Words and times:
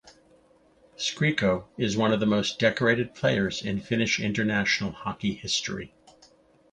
Skriko 0.97 1.65
is 1.77 1.95
one 1.95 2.11
of 2.11 2.19
the 2.19 2.25
most 2.25 2.57
decorated 2.59 3.13
players 3.13 3.61
in 3.61 3.79
Finnish 3.79 4.19
international 4.19 4.91
hockey 4.93 5.35
history. 5.35 5.93